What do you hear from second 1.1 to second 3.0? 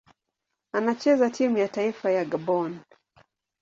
timu ya taifa ya Gabon.